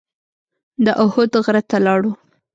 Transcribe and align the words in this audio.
د 0.85 0.87
احد 1.03 1.31
غره 1.45 1.61
ته 1.69 1.77
لاړو. 1.85 2.11